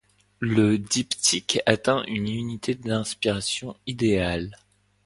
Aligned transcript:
Le 0.39 0.79
diptyque 0.79 1.61
atteint 1.67 2.01
une 2.07 2.27
unité 2.27 2.73
d'inspiration 2.73 3.75
idéale. 3.85 4.57